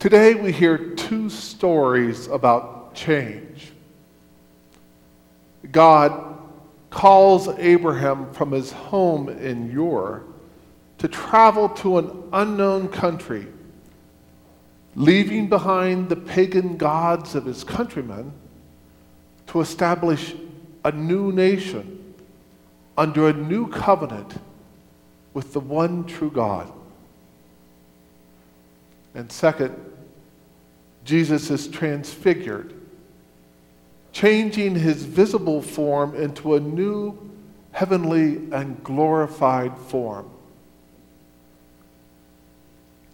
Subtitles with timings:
[0.00, 3.70] Today we hear two stories about change.
[5.70, 6.38] God
[6.88, 10.22] calls Abraham from his home in Ur
[10.96, 13.46] to travel to an unknown country,
[14.94, 18.32] leaving behind the pagan gods of his countrymen
[19.48, 20.34] to establish
[20.82, 22.14] a new nation
[22.96, 24.32] under a new covenant
[25.34, 26.72] with the one true God.
[29.14, 29.74] And second,
[31.04, 32.74] Jesus is transfigured,
[34.12, 37.30] changing his visible form into a new
[37.72, 40.28] heavenly and glorified form.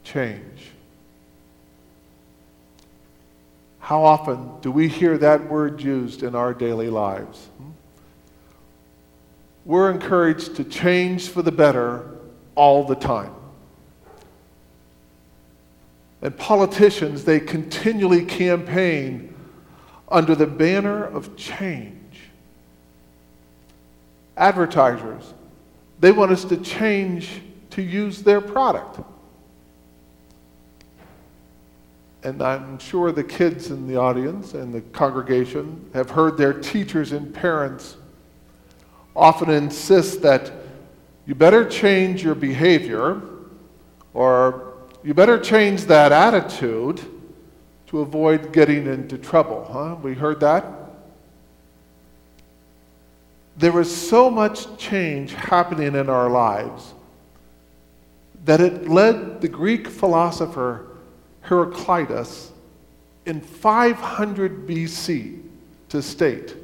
[0.04, 0.72] Change.
[3.78, 7.46] How often do we hear that word used in our daily lives?
[7.58, 7.70] Hmm?
[9.64, 12.10] We're encouraged to change for the better
[12.56, 13.35] all the time.
[16.22, 19.34] And politicians, they continually campaign
[20.08, 22.20] under the banner of change.
[24.36, 25.34] Advertisers,
[26.00, 29.00] they want us to change to use their product.
[32.22, 37.12] And I'm sure the kids in the audience and the congregation have heard their teachers
[37.12, 37.96] and parents
[39.14, 40.52] often insist that
[41.26, 43.20] you better change your behavior
[44.12, 44.65] or
[45.06, 47.00] you better change that attitude
[47.86, 49.64] to avoid getting into trouble.
[49.70, 49.94] Huh?
[50.02, 50.66] We heard that?
[53.56, 56.92] There was so much change happening in our lives
[58.44, 60.88] that it led the Greek philosopher
[61.42, 62.50] Heraclitus
[63.26, 65.40] in 500 BC
[65.90, 66.56] to state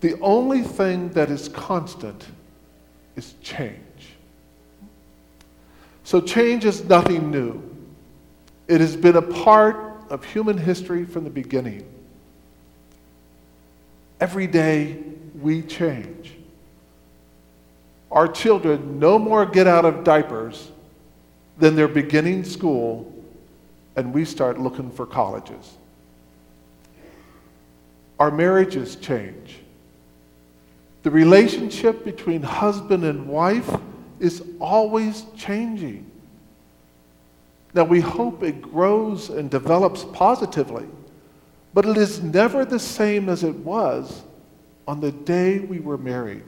[0.00, 2.26] the only thing that is constant
[3.14, 3.85] is change.
[6.06, 7.60] So, change is nothing new.
[8.68, 11.84] It has been a part of human history from the beginning.
[14.20, 15.02] Every day
[15.34, 16.32] we change.
[18.12, 20.70] Our children no more get out of diapers
[21.58, 23.12] than they're beginning school
[23.96, 25.74] and we start looking for colleges.
[28.20, 29.58] Our marriages change.
[31.02, 33.76] The relationship between husband and wife
[34.20, 36.10] is always changing.
[37.74, 40.86] Now, we hope it grows and develops positively,
[41.74, 44.22] but it is never the same as it was
[44.88, 46.44] on the day we were married.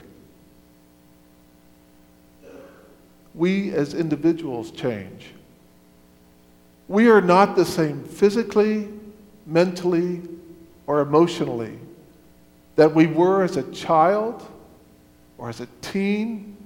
[3.35, 5.33] We as individuals change.
[6.89, 8.89] We are not the same physically,
[9.47, 10.23] mentally,
[10.87, 11.79] or emotionally
[12.77, 14.47] that we were as a child
[15.37, 16.57] or as a teen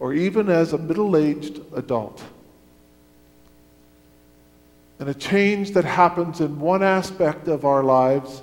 [0.00, 2.22] or even as a middle aged adult.
[4.98, 8.42] And a change that happens in one aspect of our lives,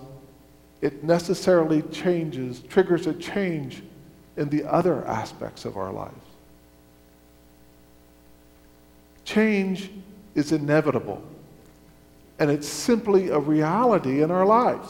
[0.82, 3.84] it necessarily changes, triggers a change
[4.38, 6.14] in the other aspects of our lives.
[9.26, 9.90] Change
[10.36, 11.22] is inevitable,
[12.40, 14.90] and it's simply a reality in our lives.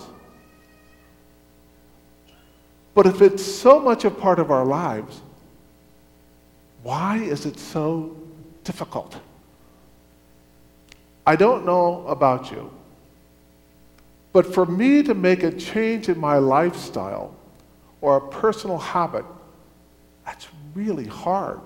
[2.94, 5.22] But if it's so much a part of our lives,
[6.86, 8.16] why is it so
[8.64, 9.18] difficult?
[11.26, 12.72] I don't know about you,
[14.32, 17.34] but for me to make a change in my lifestyle
[18.02, 19.26] or a personal habit,
[20.26, 21.62] that's really hard.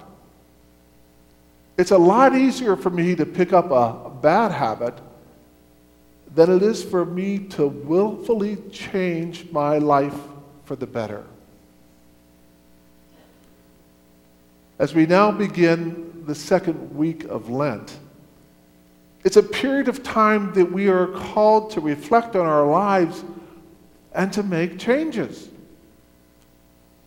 [1.78, 4.98] It's a lot easier for me to pick up a, bad habit
[6.34, 10.18] than it is for me to willfully change my life
[10.64, 11.26] for the better.
[14.80, 18.00] As we now begin the second week of Lent,
[19.26, 23.26] it's a period of time that we are called to reflect on our lives
[24.14, 25.50] and to make changes.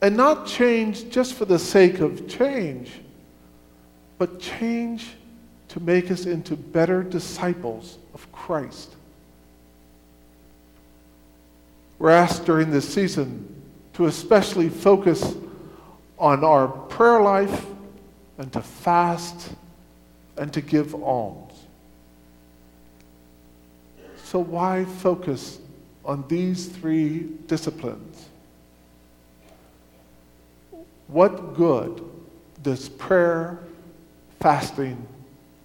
[0.03, 2.91] And not change just for the sake of change,
[4.19, 5.09] but change
[5.69, 8.95] to make us into better disciples of Christ.
[11.99, 13.63] We're asked during this season
[13.95, 15.35] to especially focus
[16.23, 17.67] on our prayer life
[18.39, 19.51] and to fast
[20.39, 21.53] and to give alms.
[24.23, 25.59] So, why focus
[26.05, 28.29] on these three disciplines?
[31.09, 32.09] What good
[32.63, 33.59] does prayer,
[34.39, 35.05] fasting,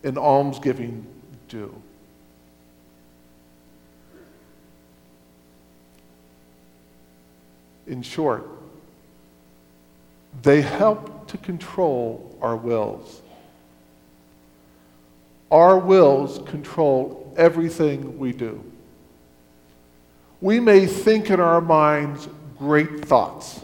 [0.03, 1.06] and almsgiving
[1.48, 1.74] do?
[7.86, 8.56] In short,
[10.41, 13.21] they help to control our wills.
[15.51, 18.63] our wills control everything we do.
[20.41, 22.27] We may think in our minds
[22.57, 23.62] great thoughts,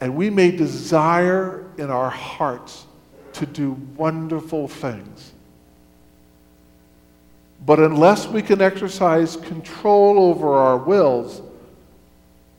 [0.00, 2.86] and we may desire in our hearts
[3.34, 5.32] to do wonderful things.
[7.64, 11.42] But unless we can exercise control over our wills,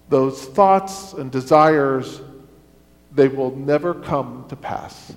[0.10, 2.22] those thoughts and desires,
[3.14, 5.14] they will never come to pass.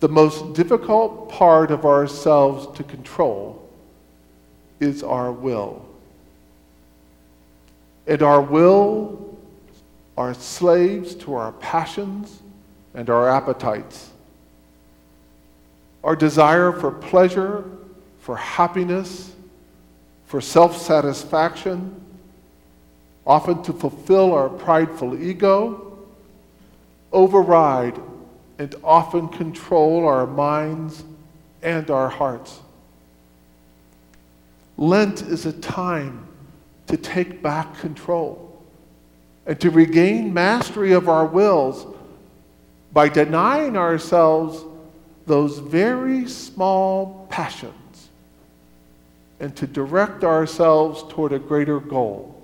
[0.00, 3.68] The most difficult part of ourselves to control
[4.80, 5.86] is our will.
[8.06, 9.38] And our will
[10.16, 12.42] are slaves to our passions
[12.94, 14.10] and our appetites.
[16.02, 17.64] Our desire for pleasure,
[18.20, 19.34] for happiness,
[20.24, 22.00] for self satisfaction,
[23.30, 25.96] often to fulfill our prideful ego,
[27.12, 27.96] override
[28.58, 31.04] and often control our minds
[31.62, 32.58] and our hearts.
[34.76, 36.26] Lent is a time
[36.88, 38.60] to take back control
[39.46, 41.86] and to regain mastery of our wills
[42.92, 44.64] by denying ourselves
[45.26, 48.08] those very small passions
[49.38, 52.39] and to direct ourselves toward a greater goal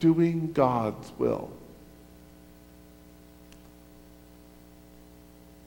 [0.00, 1.50] doing God's will.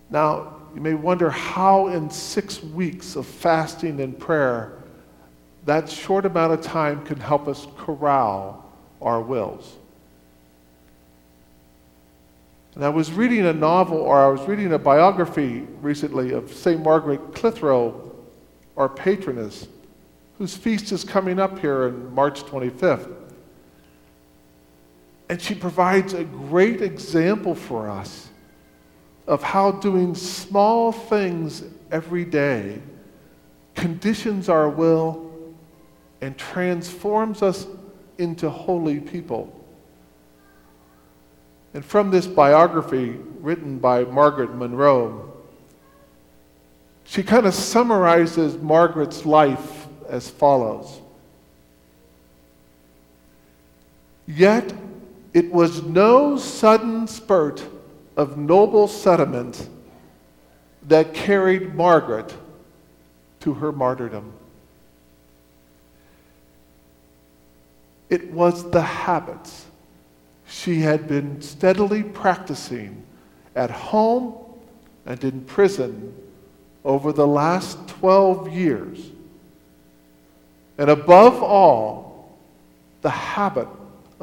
[0.10, 4.74] Now, you may wonder how, in six weeks of fasting and prayer,
[5.66, 8.72] that short amount of time can help us corral
[9.02, 9.76] our wills.
[12.76, 16.82] And I was reading a novel, or I was reading a biography recently of St.
[16.82, 18.12] Margaret Clitherow,
[18.76, 19.68] our patroness,
[20.40, 23.23] whose feast is coming up here on March 25th.
[25.34, 28.30] And she provides a great example for us
[29.26, 32.84] of how doing small things every day
[33.74, 35.32] conditions our will
[36.22, 37.66] and transforms us
[38.20, 39.52] into holy people.
[41.74, 45.34] And from this biography written by Margaret Monro,
[47.06, 51.02] she kind of summarizes Margaret's life as follows.
[54.28, 54.72] Yet
[55.34, 57.66] it was no sudden spurt
[58.16, 59.68] of noble sentiment
[60.88, 62.34] that carried Margaret
[63.40, 64.32] to her martyrdom.
[68.10, 69.66] It was the habits
[70.48, 73.04] she had been steadily practicing
[73.56, 74.36] at home
[75.06, 76.14] and in prison
[76.86, 79.00] over the last 12 years.
[80.78, 82.38] And above all,
[83.02, 83.68] the habit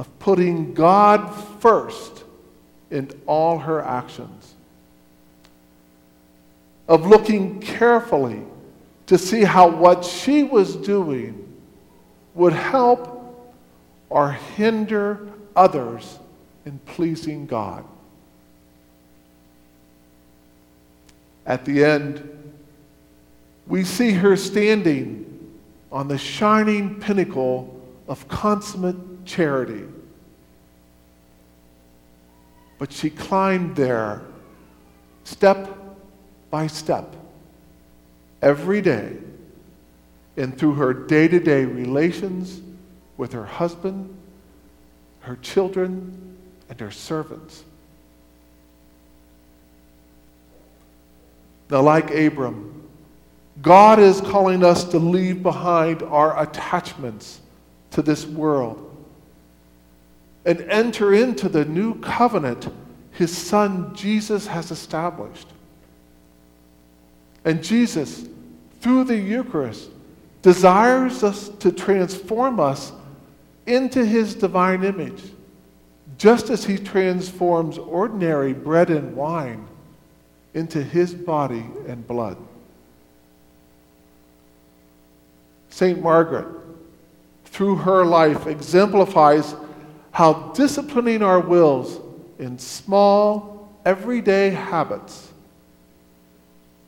[0.00, 1.29] of putting God
[1.61, 2.25] first
[2.91, 4.55] in all her actions,
[6.88, 8.41] of looking carefully
[9.08, 11.55] to see how what she was doing
[12.35, 13.52] would help
[14.08, 16.19] or hinder others
[16.64, 17.85] in pleasing God.
[21.44, 22.26] At the end,
[23.67, 25.26] we see her standing
[25.93, 29.84] on the shining pinnacle of consummate charity.
[32.78, 34.22] But she climbed there
[35.24, 35.68] step
[36.50, 37.14] by step
[38.42, 39.16] every day
[40.37, 42.60] and through her day to day relations
[43.16, 44.16] with her husband,
[45.20, 46.37] her children,
[46.68, 47.62] and her servants.
[51.70, 52.88] Now, like Abram,
[53.62, 57.40] God is calling us to leave behind our attachments
[57.90, 58.89] to this world
[60.44, 62.68] and enter into the new covenant
[63.12, 65.49] his son Jesus has established.
[67.44, 68.26] And Jesus,
[68.80, 69.90] through the Eucharist,
[70.42, 72.92] desires us to transform us
[73.66, 75.23] into his divine image
[76.18, 79.66] just as he transforms ordinary bread and wine
[80.52, 82.37] into his body and blood.
[85.70, 86.02] St.
[86.02, 86.47] Margaret,
[87.47, 89.54] through her life, exemplifies
[90.12, 92.00] how disciplining our wills
[92.38, 95.33] in small, everyday habits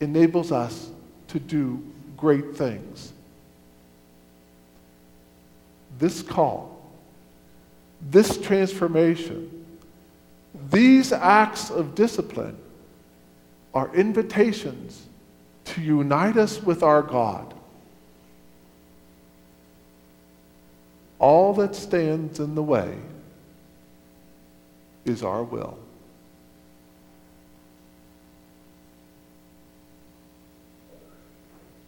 [0.00, 0.90] enables us
[1.28, 1.82] to do
[2.16, 3.12] great things.
[5.98, 6.72] This call
[8.10, 9.66] this transformation,
[10.70, 12.56] these acts of discipline
[13.72, 15.06] are invitations
[15.64, 17.54] to unite us with our God.
[21.18, 22.98] All that stands in the way
[25.04, 25.78] is our will.